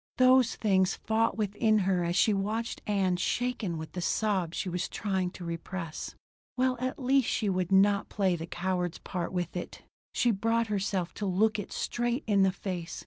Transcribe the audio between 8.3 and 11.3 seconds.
the coward's part with it! She brought herself to